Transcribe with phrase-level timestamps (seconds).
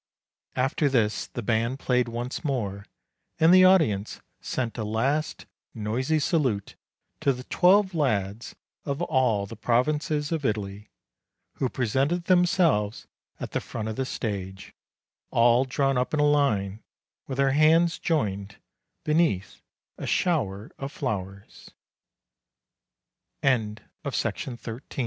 [0.55, 2.87] After this, the band played once more,
[3.39, 6.75] and the audience sent a last noisy salute
[7.19, 10.89] to the twelve lads of all the provinces of Italy,
[11.57, 13.05] who presented themselves
[13.39, 14.73] at the front of the stage,
[15.29, 16.81] all drawn up in line,
[17.27, 18.55] with their hands joined,